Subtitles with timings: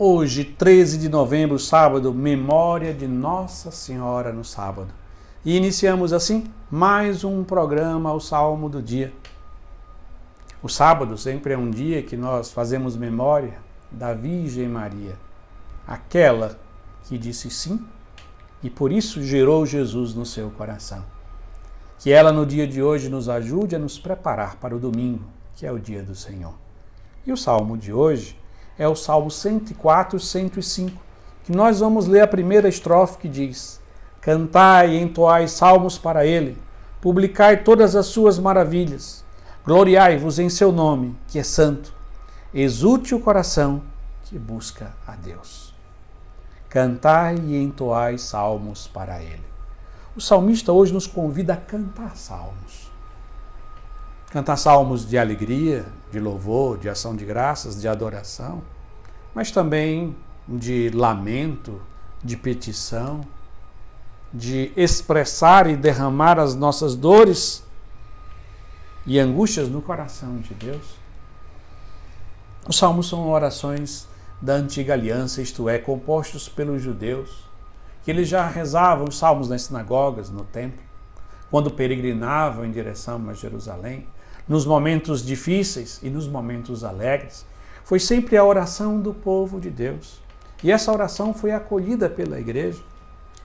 [0.00, 4.94] Hoje, 13 de novembro, sábado, memória de Nossa Senhora no sábado.
[5.44, 9.12] E iniciamos assim mais um programa ao Salmo do Dia.
[10.62, 13.58] O sábado sempre é um dia que nós fazemos memória
[13.90, 15.16] da Virgem Maria,
[15.84, 16.56] aquela
[17.08, 17.84] que disse sim
[18.62, 21.04] e por isso gerou Jesus no seu coração.
[21.98, 25.24] Que ela no dia de hoje nos ajude a nos preparar para o domingo,
[25.56, 26.54] que é o dia do Senhor.
[27.26, 28.38] E o salmo de hoje
[28.78, 31.02] é o Salmo 104, 105,
[31.44, 33.80] que nós vamos ler a primeira estrofe que diz:
[34.20, 36.56] Cantai e entoai salmos para ele,
[37.00, 39.24] publicai todas as suas maravilhas,
[39.64, 41.92] gloriai-vos em seu nome, que é santo.
[42.54, 43.82] Exulte o coração
[44.24, 45.74] que busca a Deus.
[46.68, 49.46] Cantai e entoai salmos para ele.
[50.14, 52.90] O salmista hoje nos convida a cantar salmos.
[54.30, 58.62] Cantar salmos de alegria, de louvor, de ação de graças, de adoração,
[59.34, 60.14] mas também
[60.46, 61.80] de lamento,
[62.22, 63.22] de petição,
[64.32, 67.64] de expressar e derramar as nossas dores
[69.06, 70.98] e angústias no coração de Deus.
[72.68, 74.06] Os salmos são orações
[74.42, 77.48] da antiga aliança, isto é, compostos pelos judeus,
[78.04, 80.82] que eles já rezavam os salmos nas sinagogas, no templo,
[81.50, 84.06] quando peregrinavam em direção a Jerusalém
[84.48, 87.44] nos momentos difíceis e nos momentos alegres,
[87.84, 90.20] foi sempre a oração do povo de Deus.
[90.62, 92.82] E essa oração foi acolhida pela igreja,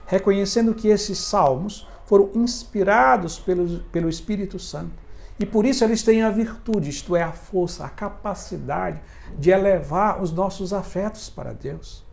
[0.06, 5.04] reconhecendo que esses salmos foram inspirados pelo, pelo Espírito Santo.
[5.38, 9.00] E por isso eles têm a virtude, isto é, a força, a capacidade
[9.38, 12.04] de elevar os nossos afetos para Deus,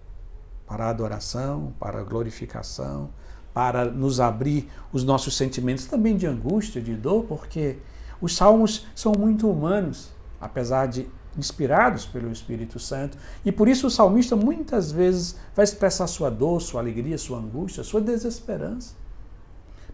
[0.66, 3.10] para a adoração, para a glorificação,
[3.54, 7.78] para nos abrir os nossos sentimentos também de angústia, de dor, porque
[8.22, 13.92] os salmos são muito humanos, apesar de inspirados pelo Espírito Santo, e por isso o
[13.92, 18.94] salmista muitas vezes vai expressar sua dor, sua alegria, sua angústia, sua desesperança.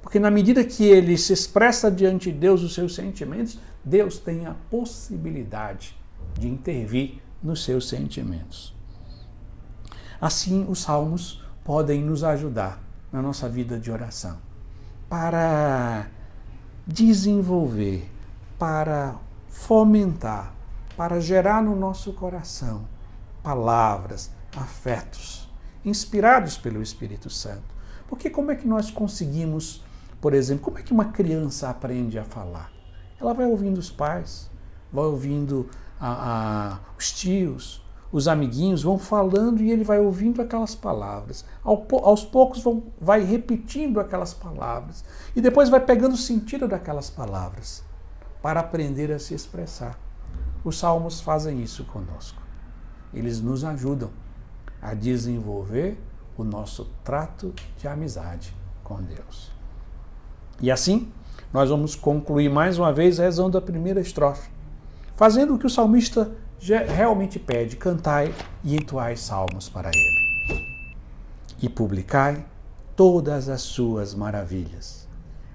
[0.01, 4.45] Porque na medida que ele se expressa diante de Deus os seus sentimentos, Deus tem
[4.45, 5.97] a possibilidade
[6.39, 8.73] de intervir nos seus sentimentos.
[10.19, 14.37] Assim, os salmos podem nos ajudar na nossa vida de oração
[15.09, 16.07] para
[16.85, 18.09] desenvolver
[18.57, 19.15] para
[19.47, 20.53] fomentar,
[20.95, 22.85] para gerar no nosso coração
[23.43, 25.49] palavras, afetos,
[25.85, 27.75] inspirados pelo Espírito Santo.
[28.07, 29.83] Porque como é que nós conseguimos,
[30.19, 32.71] por exemplo, como é que uma criança aprende a falar?
[33.19, 34.49] Ela vai ouvindo os pais,
[34.91, 35.69] vai ouvindo
[35.99, 41.45] a, a, os tios, os amiguinhos vão falando e ele vai ouvindo aquelas palavras.
[41.63, 47.09] Ao, aos poucos vão, vai repetindo aquelas palavras e depois vai pegando o sentido daquelas
[47.09, 47.83] palavras
[48.41, 49.99] para aprender a se expressar.
[50.63, 52.41] Os salmos fazem isso conosco.
[53.13, 54.09] Eles nos ajudam
[54.81, 55.97] a desenvolver
[56.37, 58.53] o nosso trato de amizade
[58.83, 59.51] com Deus.
[60.61, 61.11] E assim,
[61.53, 64.49] nós vamos concluir mais uma vez rezando a primeira estrofe,
[65.15, 66.31] fazendo o que o salmista
[66.87, 68.33] realmente pede: cantai
[68.63, 70.27] e entoai salmos para ele.
[71.61, 72.45] E publicai
[72.95, 75.07] todas as suas maravilhas.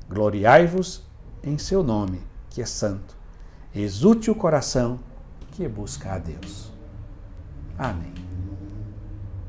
[0.08, 1.04] Gloriai-vos
[1.42, 3.16] em seu nome que é santo.
[3.74, 5.00] Exulte o coração
[5.52, 6.70] que busca a Deus.
[7.78, 8.21] Amém.